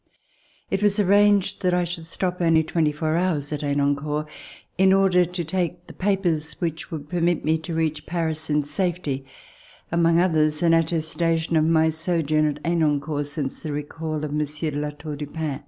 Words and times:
It 0.71 0.81
was 0.81 0.99
arranged 0.99 1.61
that 1.61 1.75
I 1.75 1.83
should 1.83 2.07
stop 2.07 2.41
only 2.41 2.63
twenty 2.63 2.91
four 2.91 3.17
hours 3.17 3.53
at 3.53 3.61
Henencourt, 3.61 4.27
in 4.75 4.93
order 4.93 5.25
to 5.25 5.43
take 5.43 5.85
the 5.85 5.93
papers 5.93 6.53
which 6.53 6.89
would 6.89 7.07
permit 7.07 7.45
me 7.45 7.59
to 7.59 7.75
reach 7.75 8.07
Paris 8.07 8.49
In 8.49 8.63
safety, 8.63 9.25
among 9.91 10.19
others, 10.19 10.63
an 10.63 10.73
attestation 10.73 11.55
of 11.55 11.65
my 11.65 11.89
sojourn 11.91 12.47
at 12.47 12.63
Henencourt 12.65 13.27
since 13.27 13.59
the 13.59 13.71
recall 13.73 14.23
of 14.23 14.33
Monsieur 14.33 14.71
de 14.71 14.79
La 14.79 14.89
Tour 14.89 15.15
du 15.17 15.27
Pin. 15.27 15.59